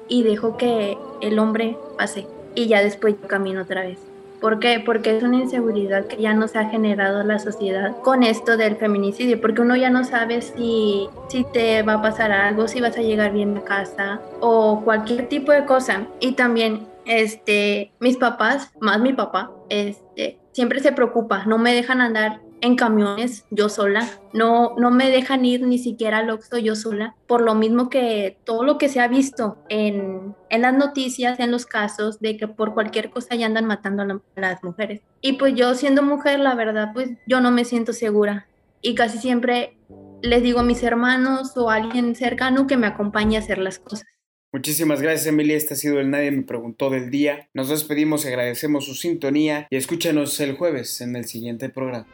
y 0.08 0.22
dejo 0.22 0.56
que 0.56 0.96
el 1.20 1.38
hombre 1.38 1.76
pase 1.96 2.26
y 2.54 2.66
ya 2.66 2.82
después 2.82 3.14
camino 3.26 3.62
otra 3.62 3.82
vez. 3.82 3.98
¿Por 4.40 4.58
qué? 4.58 4.82
Porque 4.84 5.16
es 5.16 5.22
una 5.22 5.36
inseguridad 5.36 6.06
que 6.06 6.16
ya 6.16 6.34
no 6.34 6.48
se 6.48 6.58
ha 6.58 6.68
generado 6.68 7.22
la 7.22 7.38
sociedad 7.38 7.96
con 8.02 8.22
esto 8.22 8.56
del 8.56 8.76
feminicidio, 8.76 9.40
porque 9.40 9.62
uno 9.62 9.76
ya 9.76 9.90
no 9.90 10.04
sabe 10.04 10.42
si, 10.42 11.08
si 11.28 11.44
te 11.44 11.82
va 11.82 11.94
a 11.94 12.02
pasar 12.02 12.32
algo, 12.32 12.68
si 12.68 12.80
vas 12.80 12.96
a 12.96 13.02
llegar 13.02 13.32
bien 13.32 13.56
a 13.56 13.62
casa 13.62 14.20
o 14.40 14.82
cualquier 14.84 15.28
tipo 15.28 15.52
de 15.52 15.64
cosa. 15.64 16.06
Y 16.20 16.32
también, 16.32 16.86
este, 17.04 17.92
mis 18.00 18.16
papás, 18.16 18.70
más 18.80 19.00
mi 19.00 19.12
papá, 19.12 19.50
este, 19.68 20.38
siempre 20.52 20.80
se 20.80 20.92
preocupa, 20.92 21.44
no 21.46 21.58
me 21.58 21.74
dejan 21.74 22.00
andar 22.00 22.40
en 22.60 22.76
camiones 22.76 23.44
yo 23.50 23.68
sola, 23.68 24.08
no, 24.32 24.74
no 24.76 24.90
me 24.90 25.10
dejan 25.10 25.44
ir 25.44 25.66
ni 25.66 25.78
siquiera 25.78 26.18
al 26.18 26.30
Oxxo 26.30 26.58
yo 26.58 26.74
sola, 26.74 27.14
por 27.26 27.42
lo 27.42 27.54
mismo 27.54 27.90
que 27.90 28.38
todo 28.44 28.64
lo 28.64 28.78
que 28.78 28.88
se 28.88 29.00
ha 29.00 29.08
visto 29.08 29.58
en, 29.68 30.34
en 30.50 30.62
las 30.62 30.74
noticias, 30.74 31.38
en 31.40 31.50
los 31.50 31.66
casos 31.66 32.20
de 32.20 32.36
que 32.36 32.48
por 32.48 32.74
cualquier 32.74 33.10
cosa 33.10 33.34
ya 33.34 33.46
andan 33.46 33.66
matando 33.66 34.02
a, 34.02 34.40
las 34.40 34.64
mujeres. 34.64 35.00
Y 35.20 35.34
pues 35.34 35.54
yo 35.54 35.74
siendo 35.74 36.02
mujer, 36.02 36.40
la 36.40 36.54
verdad, 36.54 36.90
pues 36.94 37.10
yo 37.26 37.40
no 37.40 37.50
me 37.50 37.64
siento 37.64 37.92
segura 37.92 38.46
y 38.80 38.94
casi 38.94 39.18
siempre 39.18 39.76
les 40.22 40.42
digo 40.42 40.60
a 40.60 40.64
mis 40.64 40.82
hermanos 40.82 41.56
o 41.56 41.70
a 41.70 41.74
alguien 41.74 42.14
cercano 42.14 42.66
que 42.66 42.76
me 42.76 42.86
acompañe 42.86 43.36
a 43.36 43.40
hacer 43.40 43.58
las 43.58 43.78
cosas. 43.78 44.06
Muchísimas 44.52 45.02
gracias, 45.02 45.26
Emilia. 45.26 45.56
Este 45.56 45.74
ha 45.74 45.76
sido 45.76 46.00
el 46.00 46.10
Nadie 46.10 46.30
me 46.30 46.42
preguntó 46.42 46.88
del 46.88 47.10
día. 47.10 47.50
Nos 47.52 47.68
despedimos 47.68 48.24
y 48.24 48.28
agradecemos 48.28 48.86
su 48.86 48.94
sintonía 48.94 49.66
y 49.70 49.76
escúchanos 49.76 50.40
el 50.40 50.56
jueves 50.56 51.00
en 51.00 51.14
el 51.14 51.26
siguiente 51.26 51.68
programa. 51.68 52.06